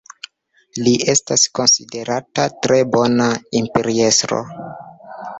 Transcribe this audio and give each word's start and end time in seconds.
Li 0.85 0.93
estas 1.11 1.43
konsiderata 1.59 2.45
tre 2.67 2.77
bona 2.95 3.27
imperiestro. 3.61 4.41